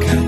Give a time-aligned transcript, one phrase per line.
[0.00, 0.21] 가까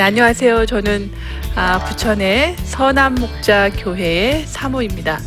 [0.00, 0.64] 네, 안녕하세요.
[0.64, 1.12] 저는
[1.54, 5.18] 아, 부천의 선암목자 교회의 사모입니다.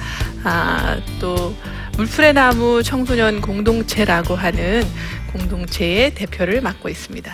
[0.44, 1.54] 아, 또
[1.96, 4.84] 물풀의 나무 청소년 공동체라고 하는
[5.32, 7.32] 공동체의 대표를 맡고 있습니다.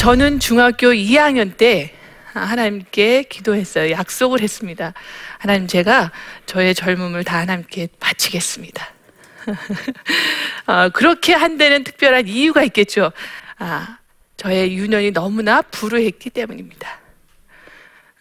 [0.00, 1.92] 저는 중학교 2학년 때
[2.32, 3.90] 하나님께 기도했어요.
[3.90, 4.94] 약속을 했습니다.
[5.36, 6.10] 하나님 제가
[6.46, 8.88] 저의 젊음을 다 하나님께 바치겠습니다.
[10.64, 13.12] 아, 그렇게 한 데는 특별한 이유가 있겠죠.
[13.58, 13.98] 아,
[14.38, 16.98] 저의 유년이 너무나 불우했기 때문입니다.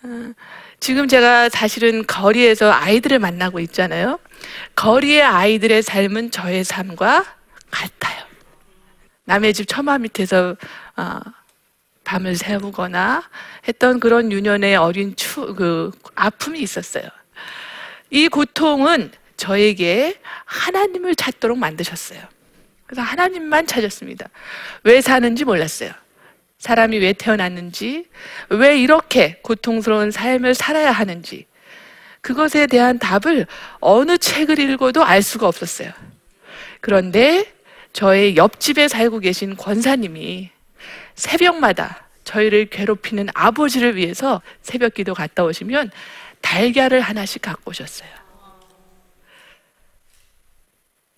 [0.03, 0.33] 아,
[0.81, 4.19] 지금 제가 사실은 거리에서 아이들을 만나고 있잖아요.
[4.75, 7.23] 거리의 아이들의 삶은 저의 삶과
[7.71, 8.25] 같아요.
[9.23, 10.57] 남의 집 처마 밑에서
[10.97, 11.19] 어,
[12.09, 13.21] 밤을 새우거나
[13.67, 17.03] 했던 그런 유년의 어린 추, 그 아픔이 있었어요.
[18.09, 22.19] 이 고통은 저에게 하나님을 찾도록 만드셨어요.
[22.87, 24.27] 그래서 하나님만 찾았습니다.
[24.83, 25.91] 왜 사는지 몰랐어요.
[26.57, 28.07] 사람이 왜 태어났는지,
[28.49, 31.45] 왜 이렇게 고통스러운 삶을 살아야 하는지,
[32.21, 33.45] 그것에 대한 답을
[33.81, 35.91] 어느 책을 읽어도 알 수가 없었어요.
[36.81, 37.45] 그런데
[37.93, 40.49] 저의 옆집에 살고 계신 권사님이
[41.19, 45.91] 새벽마다 저희를 괴롭히는 아버지를 위해서 새벽 기도 갔다 오시면
[46.41, 48.09] 달걀을 하나씩 갖고 오셨어요.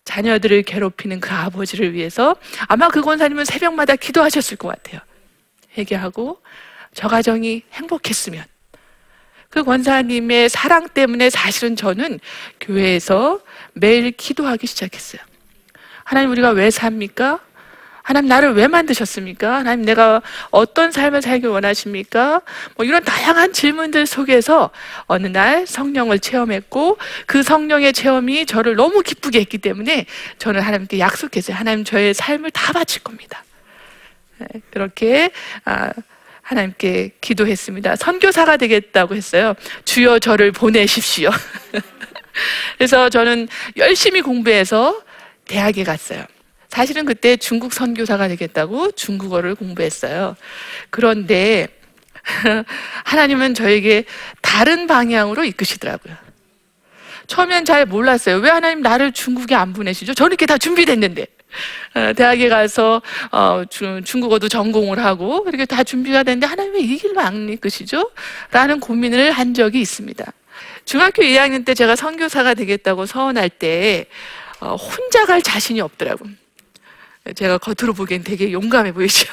[0.05, 2.35] 자녀들을 괴롭히는 그 아버지를 위해서
[2.67, 4.99] 아마 그 권사님은 새벽마다 기도하셨을 것 같아요.
[5.77, 6.41] 회개하고
[6.93, 8.43] 저 가정이 행복했으면
[9.49, 12.19] 그 권사님의 사랑 때문에 사실은 저는
[12.59, 13.39] 교회에서
[13.73, 15.21] 매일 기도하기 시작했어요.
[16.03, 17.39] 하나님 우리가 왜 삽니까?
[18.03, 19.57] 하나님 나를 왜 만드셨습니까?
[19.57, 22.41] 하나님 내가 어떤 삶을 살기 원하십니까?
[22.75, 24.71] 뭐 이런 다양한 질문들 속에서
[25.05, 30.05] 어느 날 성령을 체험했고 그 성령의 체험이 저를 너무 기쁘게 했기 때문에
[30.39, 31.55] 저는 하나님께 약속했어요.
[31.55, 33.43] 하나님 저의 삶을 다 바칠 겁니다.
[34.39, 35.31] 네, 그렇게
[35.65, 35.91] 아,
[36.41, 37.95] 하나님께 기도했습니다.
[37.95, 39.53] 선교사가 되겠다고 했어요.
[39.85, 41.29] 주여 저를 보내십시오.
[42.77, 43.47] 그래서 저는
[43.77, 45.01] 열심히 공부해서
[45.45, 46.25] 대학에 갔어요.
[46.71, 50.37] 사실은 그때 중국 선교사가 되겠다고 중국어를 공부했어요.
[50.89, 51.67] 그런데
[53.03, 54.05] 하나님은 저에게
[54.41, 56.15] 다른 방향으로 이끄시더라고요.
[57.27, 58.37] 처음엔 잘 몰랐어요.
[58.37, 60.13] 왜 하나님 나를 중국에 안 보내시죠?
[60.13, 61.27] 저는 이렇게 다 준비됐는데.
[61.95, 63.01] 어, 대학에 가서
[63.31, 68.11] 어, 주, 중국어도 전공을 하고 이렇게 다 준비가 됐는데 하나님 왜 이 길로 안 이끄시죠?
[68.51, 70.23] 라는 고민을 한 적이 있습니다.
[70.85, 74.05] 중학교 2학년 때 제가 선교사가 되겠다고 서원할 때
[74.61, 76.31] 어, 혼자 갈 자신이 없더라고요.
[77.35, 79.27] 제가 겉으로 보기엔 되게 용감해 보이죠.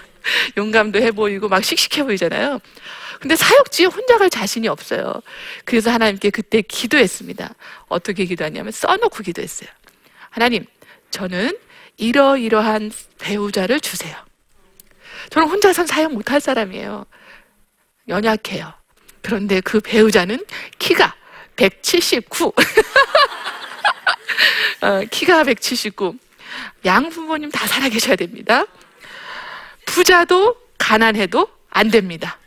[0.56, 2.60] 용감도 해 보이고 막 씩씩해 보이잖아요.
[3.20, 5.22] 근데 사역지에 혼자 갈 자신이 없어요.
[5.64, 7.54] 그래서 하나님께 그때 기도했습니다.
[7.88, 9.68] 어떻게 기도하냐면 써놓고 기도했어요.
[10.30, 10.64] 하나님,
[11.10, 11.56] 저는
[11.96, 14.16] 이러이러한 배우자를 주세요.
[15.30, 17.06] 저는 혼자선 사역 못할 사람이에요.
[18.08, 18.72] 연약해요.
[19.22, 20.44] 그런데 그 배우자는
[20.78, 21.14] 키가
[21.56, 22.52] 179.
[24.82, 26.16] 어, 키가 179.
[26.84, 28.64] 양 부모님 다 살아계셔야 됩니다.
[29.86, 32.38] 부자도 가난해도 안 됩니다.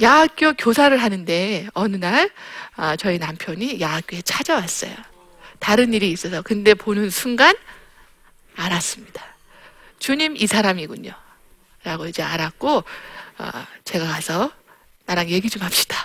[0.00, 2.30] 야학교 교사를 하는데 어느 날
[2.76, 4.94] 아, 저희 남편이 야학교에 찾아왔어요.
[5.58, 6.42] 다른 일이 있어서.
[6.42, 7.54] 근데 보는 순간
[8.54, 9.24] 알았습니다.
[9.98, 11.12] 주님 이 사람이군요.
[11.84, 12.84] 라고 이제 알았고,
[13.38, 13.50] 어,
[13.84, 14.50] 제가 가서
[15.06, 15.96] 나랑 얘기 좀 합시다.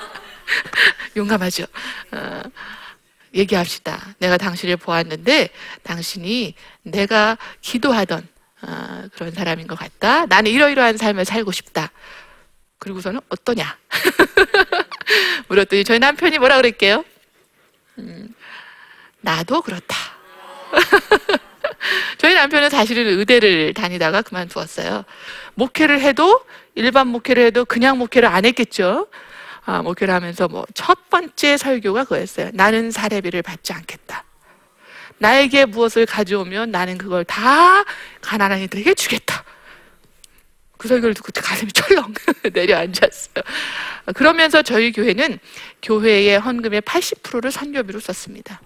[1.16, 1.64] 용감하죠.
[3.30, 4.14] 어, 얘기합시다.
[4.18, 5.50] 내가 당신을 보았는데
[5.82, 8.26] 당신이 내가 기도하던
[8.62, 10.26] 어, 그런 사람인 것 같다.
[10.26, 11.90] 나는 이러이러한 삶을 살고 싶다.
[12.78, 13.78] 그리고서는 어떠냐?
[15.48, 17.04] 물었더니 저희 남편이 뭐라 그랬게요?
[17.98, 18.34] 음,
[19.20, 19.96] 나도 그렇다.
[22.18, 25.04] 저희 남편은 사실은 의대를 다니다가 그만두었어요.
[25.54, 26.44] 목회를 해도
[26.74, 29.08] 일반 목회를 해도 그냥 목회를 안 했겠죠.
[29.64, 32.50] 아, 목회를 하면서 뭐 첫 번째 설교가 그거였어요.
[32.54, 34.24] 나는 사례비를 받지 않겠다.
[35.18, 37.84] 나에게 무엇을 가져오면 나는 그걸 다
[38.22, 39.44] 가난한 이들에게 주겠다.
[40.78, 42.14] 그 설교를 듣고 가슴이 철렁
[42.54, 43.44] 내려앉았어요.
[44.14, 45.38] 그러면서 저희 교회는
[45.82, 48.62] 교회의 헌금의 80%를 선교비로 썼습니다.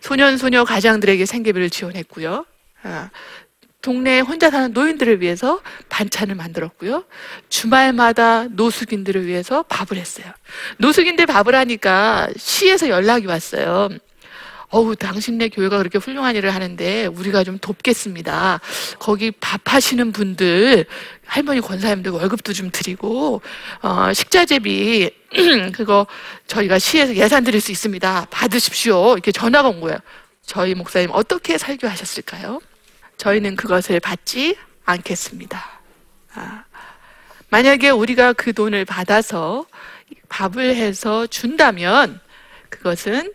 [0.00, 2.46] 소년 소녀 가장들에게 생계비를 지원했고요.
[3.82, 7.04] 아, 동네에 혼자 사는 노인들을 위해서 반찬을 만들었고요.
[7.48, 10.26] 주말마다 노숙인들을 위해서 밥을 했어요.
[10.78, 13.88] 노숙인들 밥을 하니까 시에서 연락이 왔어요.
[14.70, 18.60] 어우, 당신네 교회가 그렇게 훌륭한 일을 하는데 우리가 좀 돕겠습니다.
[18.98, 20.86] 거기 밥 하시는 분들,
[21.26, 23.42] 할머니 권사님들 월급도 좀 드리고,
[23.82, 25.10] 어, 식자재비,
[25.74, 26.06] 그거
[26.46, 28.28] 저희가 시에서 예산 드릴 수 있습니다.
[28.30, 29.12] 받으십시오.
[29.12, 29.98] 이렇게 전화가 온 거예요.
[30.46, 32.60] 저희 목사님 어떻게 설교하셨을까요?
[33.22, 35.80] 저희는 그것을 받지 않겠습니다.
[36.34, 36.64] 아,
[37.50, 39.64] 만약에 우리가 그 돈을 받아서
[40.28, 42.20] 밥을 해서 준다면
[42.68, 43.32] 그것은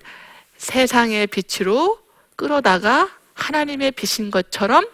[0.57, 1.99] 세상의 빛으로
[2.35, 4.85] 끌어다가 하나님의 빛인 것처럼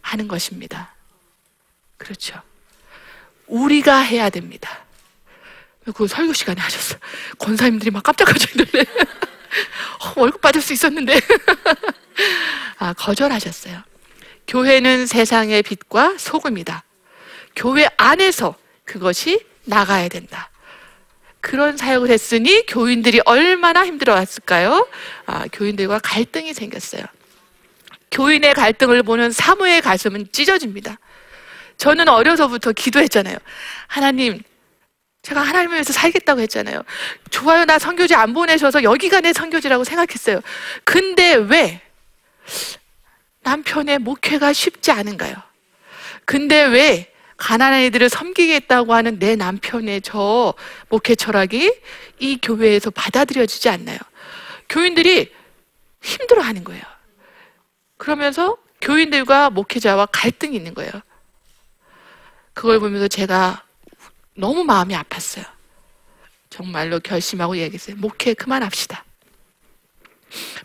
[0.00, 0.94] 하는 것입니다.
[1.98, 2.40] 그렇죠.
[3.46, 4.86] 우리가 해야 됩니다.
[5.94, 6.96] 그 설교 시간에 하셨어.
[7.38, 8.86] 권사님들이 막 깜짝깜짝 놀래.
[10.00, 11.20] 어, 월급 받을 수 있었는데.
[12.78, 13.89] 아, 거절하셨어요.
[14.50, 16.82] 교회는 세상의 빛과 소금이다.
[17.54, 20.50] 교회 안에서 그것이 나가야 된다.
[21.40, 24.88] 그런 사역을 했으니 교인들이 얼마나 힘들어왔을까요?
[25.26, 27.04] 아, 교인들과 갈등이 생겼어요.
[28.10, 30.98] 교인의 갈등을 보는 사모의 가슴은 찢어집니다.
[31.76, 33.36] 저는 어려서부터 기도했잖아요.
[33.86, 34.42] 하나님,
[35.22, 36.82] 제가 하나님을 위해서 살겠다고 했잖아요.
[37.30, 40.40] 좋아요, 나 선교지 안 보내셔서 여기가 내 선교지라고 생각했어요.
[40.82, 41.80] 근데 왜
[43.42, 45.34] 남편의 목회가 쉽지 않은가요?
[46.24, 50.54] 근데 왜 가난한 이들을 섬기겠다고 하는 내 남편의 저
[50.88, 51.74] 목회 철학이
[52.18, 53.98] 이 교회에서 받아들여지지 않나요?
[54.68, 55.32] 교인들이
[56.02, 56.82] 힘들어 하는 거예요.
[57.96, 60.90] 그러면서 교인들과 목회자와 갈등이 있는 거예요.
[62.52, 63.64] 그걸 보면서 제가
[64.36, 65.44] 너무 마음이 아팠어요.
[66.50, 67.96] 정말로 결심하고 얘기했어요.
[67.96, 69.04] 목회 그만합시다.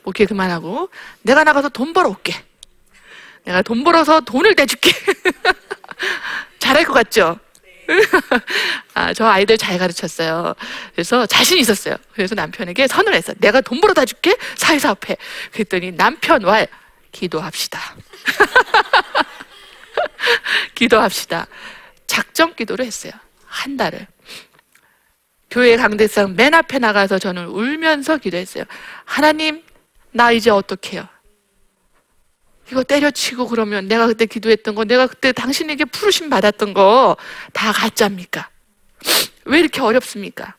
[0.03, 0.89] 목회 그만하고
[1.21, 2.33] 내가 나가서 돈 벌어올게.
[3.45, 4.91] 내가 돈 벌어서 돈을 내줄게.
[6.59, 7.39] 잘할 것 같죠?
[8.95, 10.55] 아, 저 아이들 잘 가르쳤어요.
[10.93, 11.95] 그래서 자신 있었어요.
[12.13, 13.33] 그래서 남편에게 선을 했어.
[13.37, 14.35] 내가 돈 벌어 다 줄게.
[14.55, 15.17] 사회사업해.
[15.51, 16.67] 그랬더니 남편 왈
[17.11, 17.79] 기도합시다.
[20.73, 21.47] 기도합시다.
[22.07, 23.13] 작정 기도를 했어요.
[23.45, 24.07] 한 달을.
[25.49, 28.65] 교회 강대상 맨 앞에 나가서 저는 울면서 기도했어요.
[29.05, 29.63] 하나님,
[30.11, 31.07] 나 이제 어떻게 해요?
[32.71, 37.15] 이거 때려치고 그러면 내가 그때 기도했던 거, 내가 그때 당신에게 부르심 받았던 거
[37.53, 38.49] 다 가짜입니까?
[39.45, 40.55] 왜 이렇게 어렵습니까?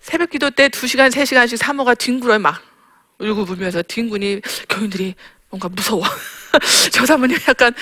[0.00, 2.62] 새벽 기도 때 2시간, 3시간씩 사모가 뒹굴어요, 막.
[3.18, 5.14] 울고 불면서 뒹구니 교인들이
[5.48, 6.02] 뭔가 무서워.
[6.92, 7.72] 저 사모님 약간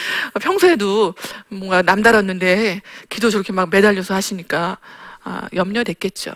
[0.41, 1.14] 평소에도
[1.49, 4.79] 뭔가 남달랐는데 기도 저렇게 막 매달려서 하시니까
[5.25, 6.33] 아, 염려됐겠죠.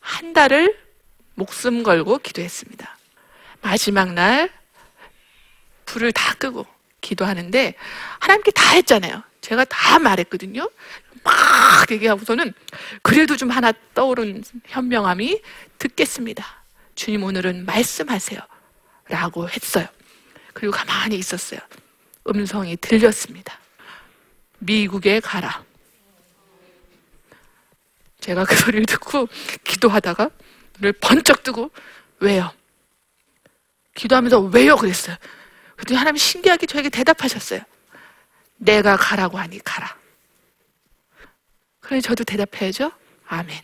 [0.00, 0.76] 한 달을
[1.34, 2.96] 목숨 걸고 기도했습니다.
[3.62, 4.52] 마지막 날
[5.86, 6.66] 불을 다 끄고
[7.00, 7.74] 기도하는데
[8.20, 9.22] 하나님께 다 했잖아요.
[9.40, 10.68] 제가 다 말했거든요.
[11.24, 12.52] 막 얘기하고서는
[13.02, 15.40] 그래도 좀 하나 떠오른 현명함이
[15.78, 16.62] 듣겠습니다.
[16.94, 18.40] 주님 오늘은 말씀하세요.
[19.08, 19.86] 라고 했어요.
[20.52, 21.60] 그리고 가만히 있었어요.
[22.28, 23.58] 음성이 들렸습니다.
[24.58, 25.64] 미국에 가라.
[28.20, 29.28] 제가 그 소리를 듣고
[29.64, 30.30] 기도하다가
[30.78, 31.70] 눈을 번쩍 뜨고
[32.20, 32.52] 왜요?
[33.94, 34.76] 기도하면서 왜요?
[34.76, 35.16] 그랬어요.
[35.76, 37.60] 그랬더니 하나님 신기하게 저에게 대답하셨어요.
[38.56, 39.96] 내가 가라고 하니 가라.
[41.80, 42.92] 그래 저도 대답해야죠.
[43.26, 43.60] 아멘.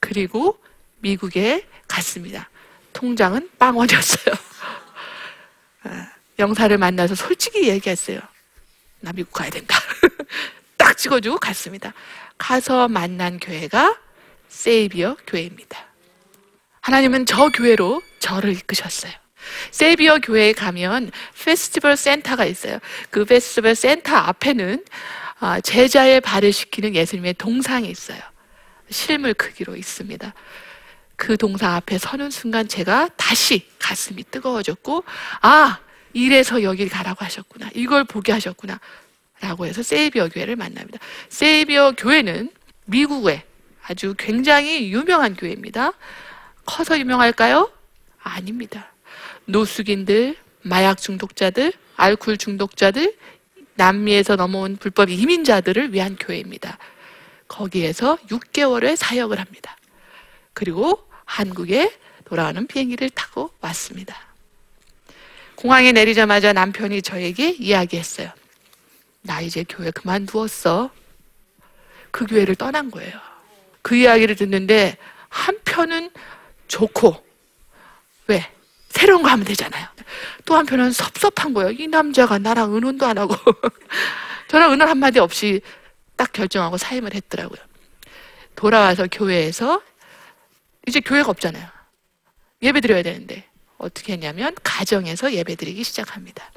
[0.00, 0.62] 그리고
[0.98, 2.48] 미국에 갔습니다.
[2.92, 4.34] 통장은 빵원이었어요.
[5.84, 8.20] 아, 영사를 만나서 솔직히 얘기했어요.
[9.00, 9.76] 나 미국 가야 된다.
[10.76, 11.92] 딱 찍어주고 갔습니다.
[12.36, 13.98] 가서 만난 교회가
[14.48, 15.93] 세이비어 교회입니다.
[16.84, 19.10] 하나님은 저 교회로 저를 이끄셨어요.
[19.70, 21.12] 세비어 교회에 가면
[21.42, 22.78] 페스티벌 센터가 있어요.
[23.08, 24.84] 그 페스티벌 센터 앞에는
[25.40, 28.20] 아, 제자의 발을 씻기는 예수님의 동상이 있어요.
[28.90, 30.34] 실물 크기로 있습니다.
[31.16, 35.04] 그 동상 앞에 서는 순간 제가 다시 가슴이 뜨거워졌고,
[35.40, 35.80] 아,
[36.12, 37.70] 이래서 여길 가라고 하셨구나.
[37.74, 38.78] 이걸 보게 하셨구나.
[39.40, 40.98] 라고 해서 세이비어 교회를 만납니다.
[41.30, 42.50] 세이비어 교회는
[42.84, 43.42] 미국의
[43.86, 45.92] 아주 굉장히 유명한 교회입니다.
[46.66, 47.70] 커서 유명할까요?
[48.22, 48.92] 아닙니다.
[49.46, 53.16] 노숙인들, 마약 중독자들, 알코올 중독자들,
[53.74, 56.78] 남미에서 넘어온 불법 이민자들을 위한 교회입니다.
[57.48, 59.76] 거기에서 6개월의 사역을 합니다.
[60.52, 61.92] 그리고 한국에
[62.24, 64.16] 돌아오는 비행기를 타고 왔습니다.
[65.56, 68.30] 공항에 내리자마자 남편이 저에게 이야기했어요.
[69.22, 70.90] 나 이제 교회 그만두었어.
[72.10, 73.18] 그 교회를 떠난 거예요.
[73.82, 74.96] 그 이야기를 듣는데
[75.28, 76.10] 한편은
[76.74, 77.24] 좋고
[78.26, 78.50] 왜?
[78.88, 79.86] 새로운 거 하면 되잖아요.
[80.44, 81.70] 또 한편은 섭섭한 거예요.
[81.70, 83.36] 이 남자가 나랑 의논도 안 하고
[84.48, 85.60] 저랑 의논 한 마디 없이
[86.16, 87.60] 딱 결정하고 사임을 했더라고요.
[88.56, 89.82] 돌아와서 교회에서
[90.86, 91.68] 이제 교회가 없잖아요.
[92.62, 96.50] 예배 드려야 되는데 어떻게 했냐면 가정에서 예배 드리기 시작합니다.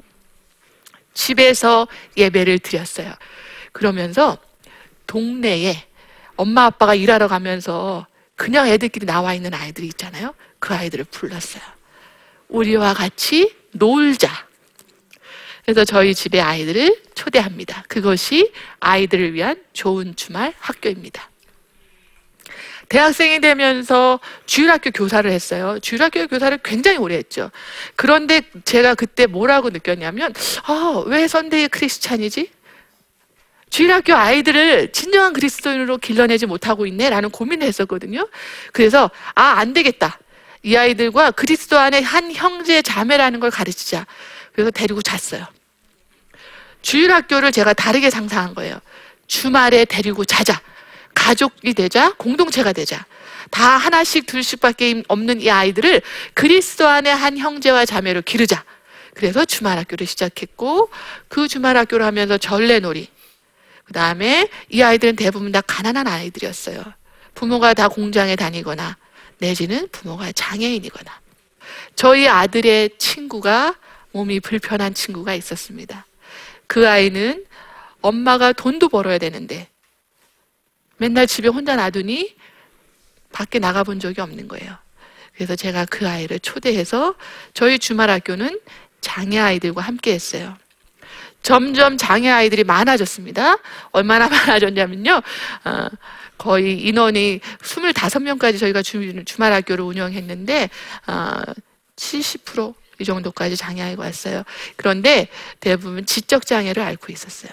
[1.14, 3.12] 집에서 예배를 드렸어요.
[3.72, 4.38] 그러면서
[5.06, 5.86] 동네에
[6.36, 8.07] 엄마 아빠가 일하러 가면서
[8.38, 10.32] 그냥 애들끼리 나와 있는 아이들이 있잖아요.
[10.60, 11.62] 그 아이들을 불렀어요.
[12.48, 14.30] 우리와 같이 놀자.
[15.64, 17.82] 그래서 저희 집에 아이들을 초대합니다.
[17.88, 21.28] 그것이 아이들을 위한 좋은 주말 학교입니다.
[22.88, 25.78] 대학생이 되면서 주일학교 교사를 했어요.
[25.80, 27.50] 주일학교 교사를 굉장히 오래 했죠.
[27.96, 32.50] 그런데 제가 그때 뭐라고 느꼈냐면, 아, 왜 선데이 크리스찬이지?
[33.70, 38.28] 주일학교 아이들을 진정한 그리스도인으로 길러내지 못하고 있네라는 고민을 했었거든요.
[38.72, 40.18] 그래서, 아, 안 되겠다.
[40.62, 44.06] 이 아이들과 그리스도 안에 한 형제 자매라는 걸 가르치자.
[44.52, 45.46] 그래서 데리고 잤어요.
[46.82, 48.80] 주일학교를 제가 다르게 상상한 거예요.
[49.26, 50.60] 주말에 데리고 자자.
[51.14, 53.04] 가족이 되자, 공동체가 되자.
[53.50, 56.02] 다 하나씩 둘씩밖에 없는 이 아이들을
[56.34, 58.64] 그리스도 안에 한 형제와 자매로 기르자.
[59.14, 60.90] 그래서 주말 학교를 시작했고
[61.28, 63.08] 그 주말 학교를 하면서 전래놀이.
[63.88, 66.84] 그 다음에 이 아이들은 대부분 다 가난한 아이들이었어요.
[67.34, 68.98] 부모가 다 공장에 다니거나
[69.38, 71.20] 내지는 부모가 장애인이거나.
[71.96, 73.76] 저희 아들의 친구가
[74.12, 76.04] 몸이 불편한 친구가 있었습니다.
[76.66, 77.46] 그 아이는
[78.02, 79.68] 엄마가 돈도 벌어야 되는데
[80.98, 82.36] 맨날 집에 혼자 놔두니
[83.32, 84.76] 밖에 나가본 적이 없는 거예요.
[85.34, 87.14] 그래서 제가 그 아이를 초대해서
[87.54, 88.60] 저희 주말 학교는
[89.00, 90.58] 장애 아이들과 함께 했어요.
[91.48, 93.56] 점점 장애 아이들이 많아졌습니다.
[93.92, 95.22] 얼마나 많아졌냐면요.
[95.64, 95.86] 어,
[96.36, 99.00] 거의 인원이 25명까지 저희가 주,
[99.38, 100.68] 말 학교를 운영했는데
[101.06, 101.40] 어,
[101.96, 104.42] 70%이 정도까지 장애 아이가 왔어요.
[104.76, 105.28] 그런데
[105.60, 107.50] 대부분 지적 장애를 앓고 있었어요.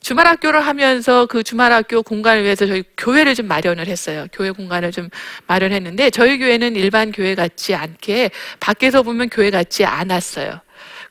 [0.00, 4.26] 주말 학교를 하면서 그 주말 학교 공간을 위해서 저희 교회를 좀 마련을 했어요.
[4.32, 5.10] 교회 공간을 좀
[5.46, 10.63] 마련했는데 저희 교회는 일반 교회 같지 않게 밖에서 보면 교회 같지 않았어요.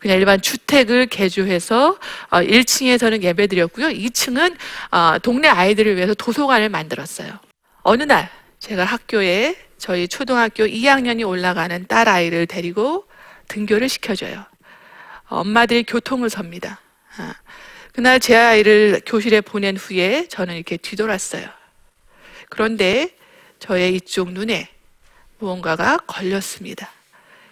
[0.03, 1.97] 그냥 일반 주택을 개조해서
[2.29, 3.87] 1층에서는 어, 예배 드렸고요.
[3.87, 4.57] 2층은
[4.91, 7.39] 어, 동네 아이들을 위해서 도서관을 만들었어요.
[7.83, 8.29] 어느 날
[8.59, 13.05] 제가 학교에 저희 초등학교 2학년이 올라가는 딸 아이를 데리고
[13.47, 14.43] 등교를 시켜줘요.
[15.27, 16.81] 엄마들이 교통을 섭니다.
[17.15, 17.35] 아,
[17.93, 21.47] 그날 제 아이를 교실에 보낸 후에 저는 이렇게 뒤돌았어요.
[22.49, 23.15] 그런데
[23.59, 24.67] 저의 이쪽 눈에
[25.39, 26.89] 무언가가 걸렸습니다.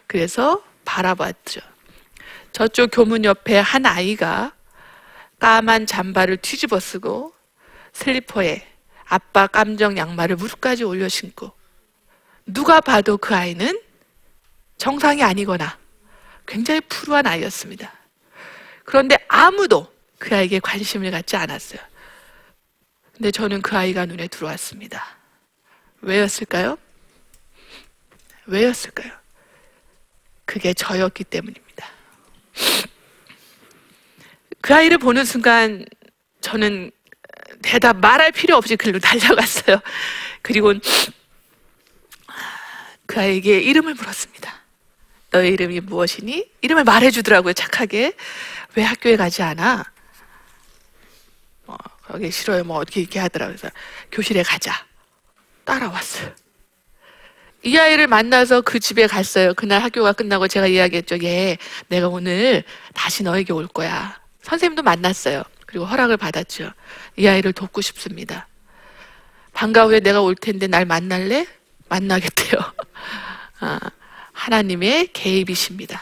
[0.06, 1.71] 그래서 바라봤죠.
[2.52, 4.54] 저쪽 교문 옆에 한 아이가
[5.40, 7.34] 까만 잠바를 뒤집어 쓰고
[7.94, 8.68] 슬리퍼에
[9.06, 11.52] 아빠 깜정 양말을 무릎까지 올려 신고
[12.46, 13.80] 누가 봐도 그 아이는
[14.78, 15.78] 정상이 아니거나
[16.46, 17.92] 굉장히 푸르한 아이였습니다.
[18.84, 21.80] 그런데 아무도 그 아이에게 관심을 갖지 않았어요.
[23.14, 25.06] 근데 저는 그 아이가 눈에 들어왔습니다.
[26.02, 26.78] 왜였을까요?
[28.46, 29.12] 왜였을까요?
[30.46, 31.71] 그게 저였기 때문입니다.
[34.62, 35.86] 그 아이를 보는 순간
[36.42, 36.92] 저는
[37.62, 39.82] 대답 말할 필요 없이 글로 달려갔어요.
[40.42, 40.74] 그리고
[43.06, 44.62] 그 아이에게 이름을 물었습니다.
[45.32, 46.50] 너의 이름이 무엇이니?
[46.62, 48.14] 이름을 말해주더라고요, 착하게.
[48.76, 49.84] 왜 학교에 가지 않아?
[51.68, 52.64] 어, 거기 싫어요.
[52.64, 53.56] 뭐 어떻게 이렇게 하더라고요.
[53.58, 53.74] 그래서
[54.12, 54.86] 교실에 가자.
[55.64, 56.34] 따라왔어요.
[57.64, 59.54] 이 아이를 만나서 그 집에 갔어요.
[59.54, 61.24] 그날 학교가 끝나고 제가 이야기했죠.
[61.24, 62.64] 얘, 내가 오늘
[62.94, 64.20] 다시 너에게 올 거야.
[64.42, 65.44] 선생님도 만났어요.
[65.68, 66.72] 그리고 허락을 받았죠.
[67.18, 68.48] 이 아이를 돕고 싶습니다.
[69.54, 71.46] 방과 후에 내가 올 텐데 날 만날래?
[71.88, 72.60] 만나겠대요.
[73.60, 73.80] 아,
[74.32, 76.02] 하나님의 개입이십니다.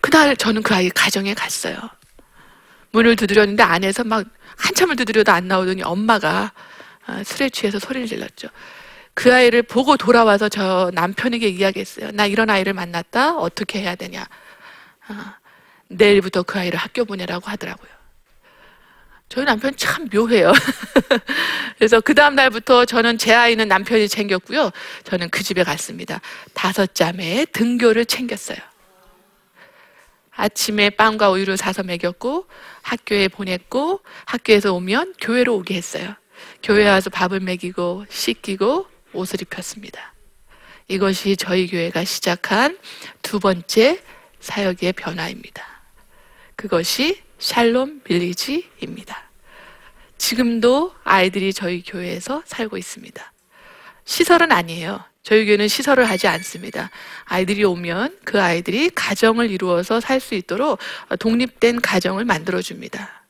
[0.00, 1.76] 그날 저는 그 아이 가정에 갔어요.
[2.90, 6.52] 문을 두드렸는데 안에서 막 한참을 두드려도 안 나오더니 엄마가
[7.06, 8.48] 아, 술에 취해서 소리를 질렀죠.
[9.16, 12.10] 그 아이를 보고 돌아와서 저 남편에게 이야기했어요.
[12.12, 13.38] 나 이런 아이를 만났다.
[13.38, 14.28] 어떻게 해야 되냐.
[15.08, 15.38] 아,
[15.88, 17.90] 내일부터 그 아이를 학교 보내라고 하더라고요.
[19.30, 20.52] 저희 남편 참 묘해요.
[21.78, 24.70] 그래서 그 다음 날부터 저는 제 아이는 남편이 챙겼고요.
[25.04, 26.20] 저는 그 집에 갔습니다.
[26.52, 28.58] 다섯 자매의 등교를 챙겼어요.
[30.32, 32.48] 아침에 빵과 우유를 사서 먹였고
[32.82, 36.14] 학교에 보냈고 학교에서 오면 교회로 오게 했어요.
[36.62, 40.14] 교회 와서 밥을 먹이고 씻기고 옷을 입혔습니다.
[40.88, 42.78] 이것이 저희 교회가 시작한
[43.22, 44.00] 두 번째
[44.40, 45.64] 사역의 변화입니다.
[46.54, 49.30] 그것이 샬롬 빌리지입니다.
[50.18, 53.32] 지금도 아이들이 저희 교회에서 살고 있습니다.
[54.04, 55.04] 시설은 아니에요.
[55.22, 56.90] 저희 교회는 시설을 하지 않습니다.
[57.24, 60.78] 아이들이 오면 그 아이들이 가정을 이루어서 살 수 있도록
[61.18, 63.24] 독립된 가정을 만들어줍니다.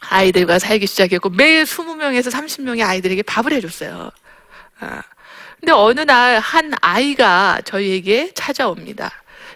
[0.00, 4.10] 아이들과 살기 시작했고 매일 20명에서 30명의 아이들에게 밥을 해줬어요.
[4.80, 5.02] 아,
[5.60, 9.10] 근데 어느 날 한 아이가 저희에게 찾아옵니다.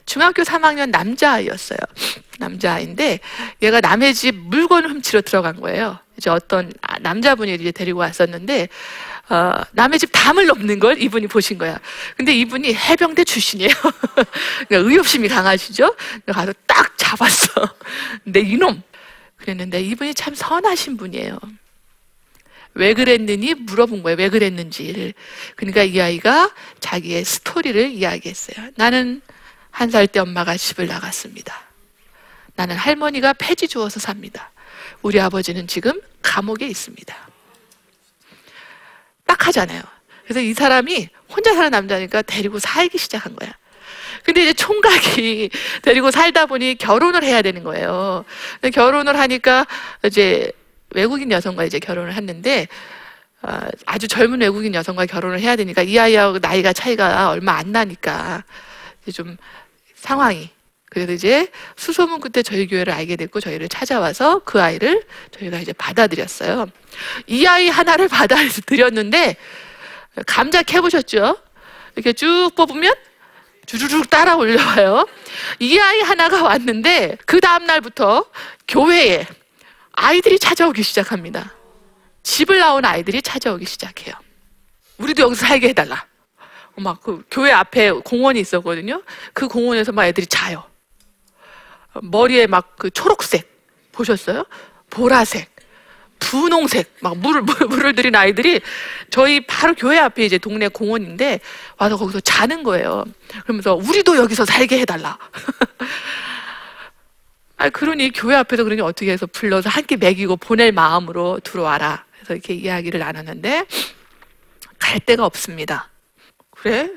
[0.07, 1.79] 중학교 3학년 남자아이였어요.
[2.39, 3.21] 남자아이인데
[3.63, 5.99] 얘가 남의 집 물건을 훔치러 들어간 거예요.
[6.17, 8.69] 이제 어떤 아, 남자분이 이제 데리고 왔었는데
[9.29, 11.79] 어, 남의 집 담을 넘는 걸 이분이 보신 거야.
[12.17, 13.71] 근데 이분이 해병대 출신이에요.
[14.69, 15.95] 그러니까 의욕심이 강하시죠?
[16.27, 17.53] 가서 딱 잡았어.
[18.25, 18.83] 근데 이놈!
[19.37, 21.39] 그랬는데 이분이 참 선하신 분이에요.
[22.75, 24.17] 왜 그랬느니 물어본 거예요.
[24.19, 25.13] 왜 그랬는지를.
[25.57, 26.51] 그러니까 이 아이가
[26.81, 28.71] 자기의 스토리를 이야기했어요.
[28.77, 29.21] 나는
[29.71, 31.63] 한 살 때 엄마가 집을 나갔습니다.
[32.57, 34.51] 나는 할머니가 폐지 주어서 삽니다.
[35.03, 37.17] 우리 아버지는 지금 감옥에 있습니다.
[39.27, 39.83] 딱 하잖아요.
[40.25, 43.53] 그래서 이 사람이 혼자 사는 남자니까 데리고 살기 시작한 거야.
[44.25, 45.51] 근데 이제 총각이
[45.83, 48.25] 데리고 살다 보니 결혼을 해야 되는 거예요.
[48.75, 49.67] 결혼을 하니까
[50.05, 50.53] 이제
[50.91, 52.69] 외국인 여성과 이제 결혼을 했는데
[53.43, 58.45] 어, 아주 젊은 외국인 여성과 결혼을 해야 되니까 이 아이하고 나이가 차이가 얼마 안 나니까
[59.13, 59.37] 좀
[59.95, 60.51] 상황이
[60.91, 66.67] 그래서 이제 수소문 끝에 저희 교회를 알게 됐고 저희를 찾아와서 그 아이를 저희가 이제 받아들였어요.
[67.29, 69.37] 이 아이 하나를 받아들였는데
[70.27, 71.37] 감자 캐보셨죠?
[71.95, 72.93] 이렇게 쭉 뽑으면
[73.67, 75.07] 주르륵 따라 올려와요.
[75.61, 78.25] 이 아이 하나가 왔는데 그 다음 날부터
[78.67, 79.27] 교회에
[79.93, 81.55] 아이들이 찾아오기 시작합니다.
[82.23, 84.15] 집을 나온 아이들이 찾아오기 시작해요.
[84.99, 86.07] 우리도 여기서 살게 해달라.
[86.77, 89.03] 막 그 교회 앞에 공원이 있었거든요.
[89.35, 90.65] 그 공원에서 막 애들이 자요.
[92.03, 93.51] 머리에 막 그 초록색
[93.93, 94.47] 보셨어요?
[94.89, 95.51] 보라색,
[96.19, 98.61] 분홍색 막 물을 물을 들인 아이들이
[99.11, 101.41] 저희 바로 교회 앞에 이제 동네 공원인데
[101.77, 103.05] 와서 거기서 자는 거예요.
[103.43, 105.19] 그러면서 우리도 여기서 살게 해달라.
[107.61, 112.05] 아 그러니 교회 앞에서 그러니 어떻게 해서 불러서 한 끼 먹이고 보낼 마음으로 들어와라.
[112.15, 113.67] 그래서 이렇게 이야기를 나눴는데
[114.79, 115.91] 갈 데가 없습니다.
[116.53, 116.91] 그래?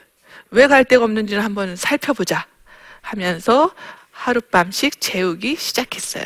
[0.52, 2.46] 왜 갈 데가 없는지를 한번 살펴보자
[3.02, 3.74] 하면서
[4.12, 6.26] 하룻밤씩 재우기 시작했어요.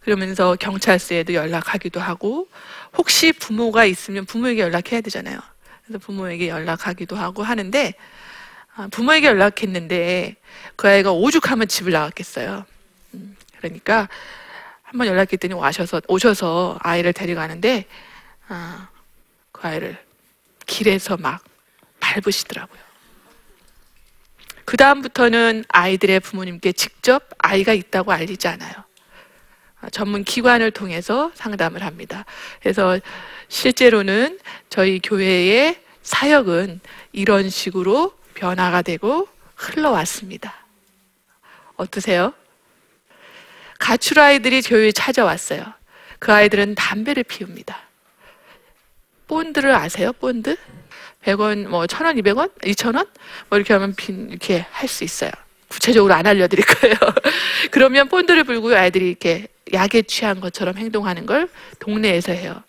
[0.00, 2.48] 그러면서 경찰서에도 연락하기도 하고
[2.96, 5.38] 혹시 부모가 있으면 부모에게 연락해야 되잖아요.
[5.84, 7.92] 그래서 부모에게 연락하기도 하고 하는데
[8.76, 10.36] 아, 부모에게 연락했는데
[10.76, 12.64] 그 아이가 오죽하면 집을 나갔겠어요.
[13.62, 14.08] 음, 그러니까
[14.82, 17.86] 한번 연락했더니 와셔서 오셔서 아이를 데려가는데
[18.48, 18.88] 아,
[19.52, 19.98] 그 아이를
[20.66, 21.42] 길에서 막
[22.00, 22.80] 밟으시더라고요.
[24.64, 28.72] 그 다음부터는 아이들의 부모님께 직접 아이가 있다고 알리지 않아요.
[29.80, 32.24] 아, 전문 기관을 통해서 상담을 합니다.
[32.60, 32.98] 그래서
[33.48, 36.80] 실제로는 저희 교회의 사역은
[37.12, 40.54] 이런 식으로 변화가 되고 흘러왔습니다.
[41.76, 42.32] 어떠세요?
[43.82, 45.64] 가출 아이들이 교회에 찾아왔어요.
[46.20, 47.80] 그 아이들은 담배를 피웁니다.
[49.26, 50.12] 본드를 아세요?
[50.12, 50.56] 본드?
[51.24, 53.08] 100원, 뭐 1000원, 200원, 2000원?
[53.48, 55.32] 뭐 이렇게 하면 빈 이렇게 할 수 있어요.
[55.66, 56.94] 구체적으로 안 알려드릴 거예요.
[57.72, 61.48] 그러면 본드를 불고 아이들이 이렇게 약에 취한 것처럼 행동하는 걸
[61.80, 62.62] 동네에서 해요.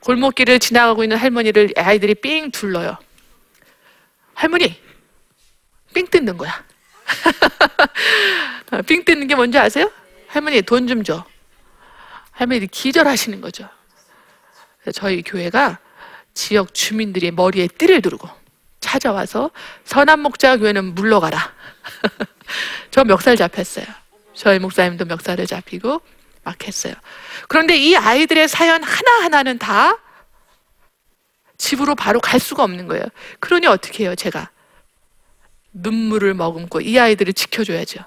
[0.00, 2.96] 골목길을 지나가고 있는 할머니를 아이들이 삥 둘러요.
[4.34, 4.80] 할머니,
[5.92, 6.64] 삥 뜯는 거야.
[8.86, 9.90] 삥 뜯는 게 뭔지 아세요?
[10.32, 11.26] 할머니 돈 좀 줘.
[12.30, 13.68] 할머니 기절하시는 거죠.
[14.94, 15.78] 저희 교회가
[16.32, 18.26] 지역 주민들이 머리에 띠를 두르고
[18.80, 19.50] 찾아와서
[19.84, 21.52] 선한 목자 교회는 물러가라.
[22.90, 23.84] 저 멱살 잡혔어요.
[24.32, 26.00] 저희 목사님도 멱살을 잡히고
[26.44, 26.94] 막 했어요.
[27.48, 29.98] 그런데 이 아이들의 사연 하나하나는 다
[31.58, 33.04] 집으로 바로 갈 수가 없는 거예요.
[33.38, 34.48] 그러니 어떻게 해요, 제가?
[35.74, 38.00] 눈물을 머금고 이 아이들을 지켜줘야죠.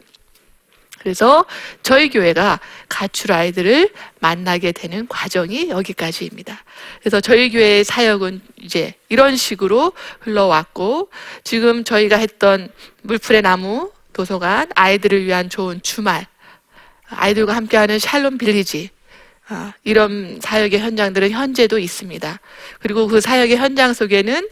[1.06, 1.46] 그래서
[1.84, 3.90] 저희 교회가 가출 아이들을
[4.22, 6.64] 만나게 되는 과정이 여기까지입니다.
[7.00, 11.12] 그래서 저희 교회의 사역은 이제 이런 식으로 흘러왔고
[11.44, 12.70] 지금 저희가 했던
[13.04, 16.26] 물풀의 나무 도서관 아이들을 위한 좋은 주말
[17.08, 18.90] 아이들과 함께하는 샬롬 빌리지
[19.48, 22.40] 아, 이런 사역의 현장들은 현재도 있습니다.
[22.80, 24.50] 그리고 그 사역의 현장 속에는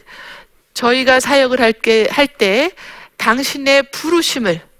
[0.74, 2.70] 저희가 사역을 할 때
[3.16, 4.73] 당신의 부르심을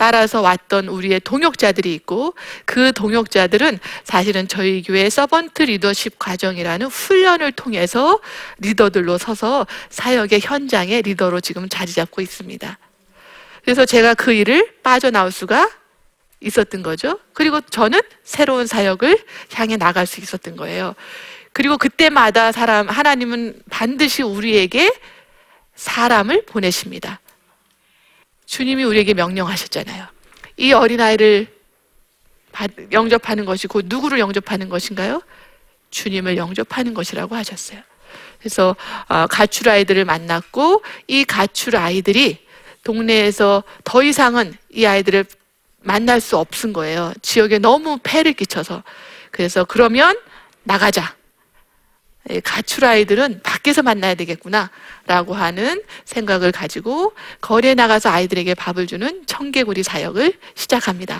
[0.00, 2.32] 따라서 왔던 우리의 동역자들이 있고
[2.64, 8.18] 그 동역자들은 사실은 저희 교회 서번트 리더십 과정이라는 훈련을 통해서
[8.60, 12.78] 리더들로 서서 사역의 현장의 리더로 지금 자리 잡고 있습니다.
[13.62, 15.68] 그래서 제가 그 일을 빠져나올 수가
[16.40, 17.20] 있었던 거죠.
[17.34, 20.94] 그리고 저는 새로운 사역을 향해 나갈 수 있었던 거예요.
[21.52, 24.94] 그리고 그때마다 사람, 하나님은 반드시 우리에게
[25.74, 27.19] 사람을 보내십니다.
[28.50, 30.06] 주님이 우리에게 명령하셨잖아요.
[30.56, 31.46] 이 어린아이를
[32.90, 35.22] 영접하는 것이 곧 누구를 영접하는 것인가요?
[35.90, 37.80] 주님을 영접하는 것이라고 하셨어요.
[38.40, 38.74] 그래서
[39.06, 42.44] 어, 가출 아이들을 만났고 이 가출 아이들이
[42.82, 45.26] 동네에서 더 이상은 이 아이들을
[45.82, 47.14] 만날 수 없은 거예요.
[47.22, 48.82] 지역에 너무 폐를 끼쳐서.
[49.30, 50.18] 그래서 그러면
[50.64, 51.14] 나가자.
[52.44, 54.70] 가출 아이들은 밖에서 만나야 되겠구나.
[55.06, 61.18] 라고 하는 생각을 가지고 거리에 나가서 아이들에게 밥을 주는 청개구리 사역을 시작합니다.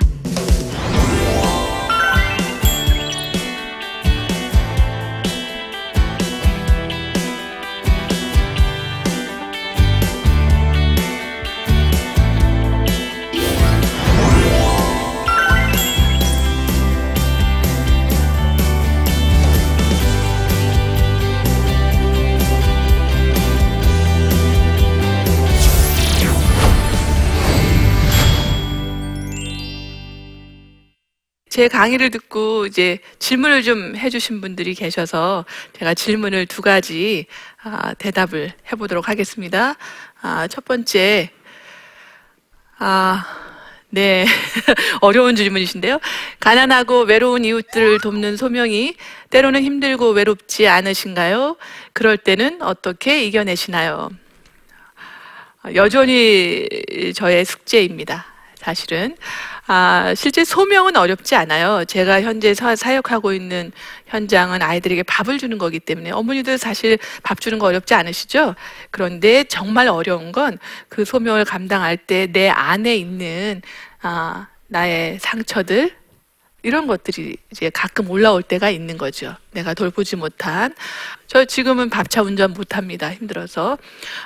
[31.60, 35.44] 제 강의를 듣고 이제 질문을 좀 해주신 분들이 계셔서
[35.74, 37.26] 제가 질문을 두 가지
[37.62, 39.76] 아, 대답을 해보도록 하겠습니다.
[40.22, 41.28] 아, 첫 번째,
[42.78, 43.26] 아,
[43.90, 44.24] 네.
[45.02, 46.00] 어려운 질문이신데요.
[46.38, 48.94] 가난하고 외로운 이웃들을 돕는 소명이
[49.28, 51.58] 때로는 힘들고 외롭지 않으신가요?
[51.92, 54.08] 그럴 때는 어떻게 이겨내시나요?
[55.74, 56.66] 여전히
[57.14, 58.24] 저의 숙제입니다.
[58.56, 59.16] 사실은.
[59.72, 61.84] 아, 실제 소명은 어렵지 않아요.
[61.84, 63.70] 제가 현재 사, 사역하고 있는
[64.06, 68.56] 현장은 아이들에게 밥을 주는 거기 때문에 어머니들 사실 밥 주는 거 어렵지 않으시죠?
[68.90, 73.62] 그런데 정말 어려운 건 그 소명을 감당할 때 내 안에 있는
[74.02, 75.94] 아, 나의 상처들
[76.64, 79.36] 이런 것들이 이제 가끔 올라올 때가 있는 거죠.
[79.52, 80.74] 내가 돌보지 못한.
[81.28, 83.12] 저 지금은 밥차 운전 못 합니다.
[83.12, 83.78] 힘들어서.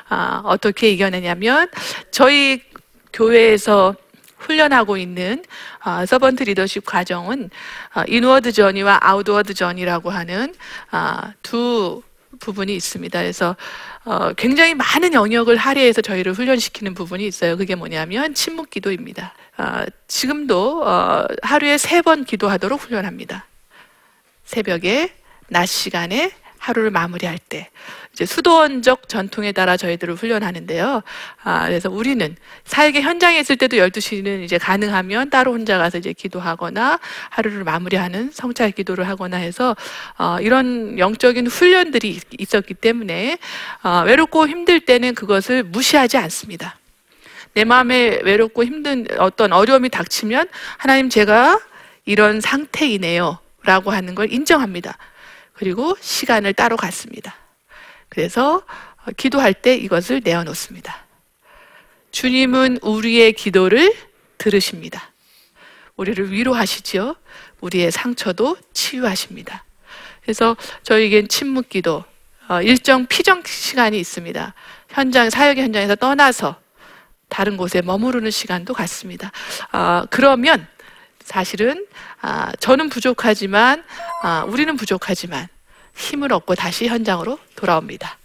[0.08, 1.68] 아, 어떻게 이겨내냐면
[2.10, 2.62] 저희
[3.12, 3.94] 교회에서
[4.44, 5.44] 훈련하고 있는
[5.84, 7.50] 어, servant 리더십 과정은
[7.94, 10.54] 어, inward journey와 outward journey라고 하는
[10.92, 12.02] 어, 두
[12.40, 13.20] 부분이 있습니다.
[13.20, 13.56] 그래서
[14.04, 17.56] 어, 굉장히 많은 영역을 할애해서 저희를 훈련시키는 부분이 있어요.
[17.56, 19.34] 그게 뭐냐면 침묵 기도입니다.
[19.56, 23.46] 어, 지금도 어, 하루에 세 번 기도하도록 훈련합니다.
[24.44, 25.14] 새벽에
[25.48, 26.32] 낮 시간에
[26.64, 27.68] 하루를 마무리할 때
[28.14, 31.02] 이제 수도원적 전통에 따라 저희들을 훈련하는데요.
[31.42, 36.98] 아, 그래서 우리는 사역의 현장에 있을 때도 12시는 이제 가능하면 따로 혼자 가서 이제 기도하거나
[37.28, 39.76] 하루를 마무리하는 성찰 기도를 하거나 해서
[40.16, 43.36] 어, 이런 영적인 훈련들이 있었기 때문에
[43.82, 46.78] 어, 외롭고 힘들 때는 그것을 무시하지 않습니다.
[47.52, 50.48] 내 마음에 외롭고 힘든 어떤 어려움이 닥치면
[50.78, 51.60] 하나님 제가
[52.06, 53.38] 이런 상태이네요.
[53.64, 54.96] 라고 하는 걸 인정합니다.
[55.54, 57.34] 그리고 시간을 따로 갖습니다.
[58.08, 58.62] 그래서
[59.06, 61.04] 어, 기도할 때 이것을 내어놓습니다.
[62.10, 63.92] 주님은 우리의 기도를
[64.38, 65.12] 들으십니다.
[65.96, 67.16] 우리를 위로하시지요.
[67.60, 69.64] 우리의 상처도 치유하십니다.
[70.22, 72.04] 그래서 저에겐 침묵 기도,
[72.48, 74.54] 어, 일정 피정 시간이 있습니다.
[74.90, 76.60] 현장, 사역 현장에서 떠나서
[77.28, 79.32] 다른 곳에 머무르는 시간도 갖습니다.
[79.72, 80.66] 아, 그러면
[81.22, 81.86] 사실은
[82.26, 83.84] 아, 저는 부족하지만
[84.22, 85.46] 아, 우리는 부족하지만
[85.94, 88.18] 힘을 얻고 다시 현장으로 돌아옵니다.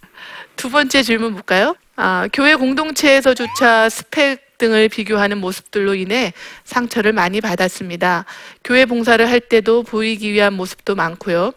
[0.55, 1.75] 두 번째 질문 볼까요?
[1.97, 6.31] 아, 교회 공동체에서조차 스펙 등을 비교하는 모습들로 인해
[6.63, 8.23] 상처를 많이 받았습니다.
[8.63, 11.51] 교회 봉사를 할 때도 보이기 위한 모습도 많고요.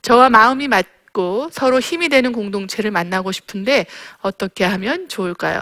[0.00, 3.84] 저와 마음이 맞고 서로 힘이 되는 공동체를 만나고 싶은데
[4.22, 5.60] 어떻게 하면 좋을까요?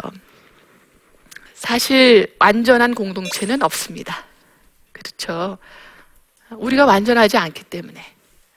[1.54, 4.26] 사실 완전한 공동체는 없습니다.
[4.92, 5.58] 그렇죠.
[6.50, 8.04] 우리가 완전하지 않기 때문에.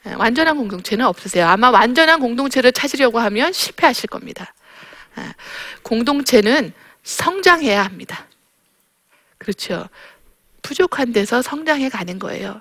[0.06, 1.46] 예, 완전한 공동체는 없으세요.
[1.46, 4.52] 아마 완전한 공동체를 찾으려고 하면 실패하실 겁니다.
[5.18, 5.22] 예,
[5.82, 8.26] 공동체는 성장해야 합니다.
[9.38, 9.88] 그렇죠.
[10.62, 12.60] 부족한 데서 성장해 가는 거예요.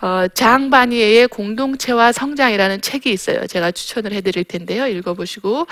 [0.00, 3.46] 어, 장바니에의 공동체와 성장이라는 책이 있어요.
[3.46, 4.86] 제가 추천을 해드릴 텐데요.
[4.86, 5.66] 읽어보시고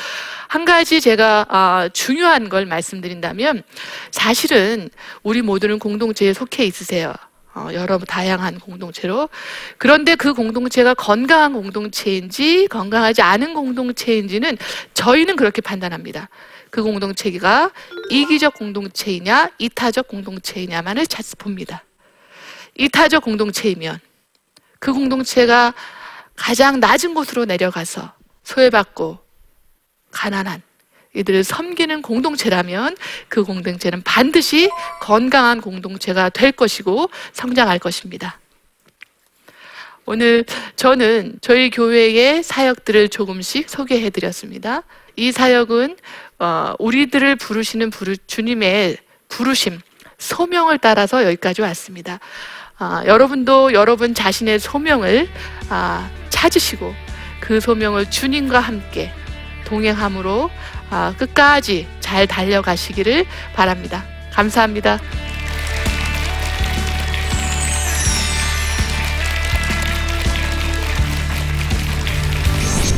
[0.48, 3.62] 한 가지 제가 아, 중요한 걸 말씀드린다면
[4.10, 4.88] 사실은
[5.22, 7.12] 우리 모두는 공동체에 속해 있으세요.
[7.54, 9.28] 어, 여러 다양한 공동체로
[9.76, 14.56] 그런데 그 공동체가 건강한 공동체인지 건강하지 않은 공동체인지는
[14.94, 16.28] 저희는 그렇게 판단합니다.
[16.70, 17.70] 그 공동체가
[18.08, 21.84] 이기적 공동체이냐 이타적 공동체이냐만을 찾 봅니다.
[22.78, 24.00] 이타적 공동체이면
[24.78, 25.74] 그 공동체가
[26.34, 29.18] 가장 낮은 곳으로 내려가서 소외받고
[30.10, 30.62] 가난한
[31.14, 32.96] 이들을 섬기는 공동체라면
[33.28, 34.70] 그 공동체는 반드시
[35.00, 38.38] 건강한 공동체가 될 것이고 성장할 것입니다.
[40.04, 40.44] 오늘
[40.74, 44.82] 저는 저희 교회의 사역들을 조금씩 소개해 드렸습니다.
[45.14, 45.96] 이 사역은
[46.38, 48.96] 어, 우리들을 부르시는 부르, 주님의
[49.28, 49.80] 부르심,
[50.18, 52.18] 소명을 따라서 여기까지 왔습니다.
[52.78, 55.28] 아, 여러분도 여러분 자신의 소명을
[55.68, 56.92] 아, 찾으시고
[57.40, 59.12] 그 소명을 주님과 함께
[59.66, 60.71] 동행함으로 아,
[61.18, 63.24] 끝까지 잘 달려가시기를
[63.54, 64.04] 바랍니다.
[64.32, 64.98] 감사합니다.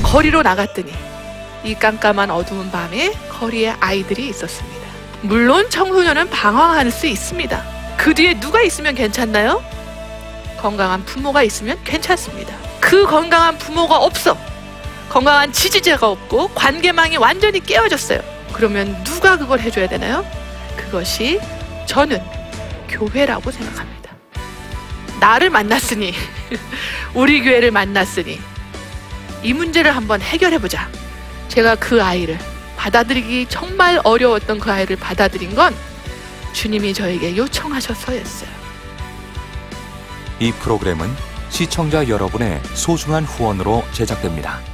[0.02, 0.92] 거리로 나갔더니
[1.64, 4.86] 이 깜깜한 어두운 밤에 거리에 아이들이 있었습니다.
[5.22, 7.64] 물론 청소년은 방황할 수 있습니다.
[7.96, 9.62] 그 뒤에 누가 있으면 괜찮나요?
[10.58, 12.54] 건강한 부모가 있으면 괜찮습니다.
[12.80, 14.36] 그 건강한 부모가 없어.
[15.14, 18.20] 건강한 지지자가 없고 관계망이 완전히 깨어졌어요.
[18.52, 20.26] 그러면 누가 그걸 해줘야 되나요?
[20.76, 21.40] 그것이
[21.86, 22.20] 저는
[22.88, 24.10] 교회라고 생각합니다.
[25.20, 26.12] 나를 만났으니,
[27.14, 28.40] 우리 교회를 만났으니,
[29.44, 30.90] 이 문제를 한번 해결해보자.
[31.46, 32.36] 제가 그 아이를
[32.76, 35.72] 받아들이기 정말 어려웠던 그 아이를 받아들인 건
[36.52, 38.50] 주님이 저에게 요청하셔서였어요.
[40.40, 41.08] 이 프로그램은
[41.50, 44.73] 시청자 여러분의 소중한 후원으로 제작됩니다.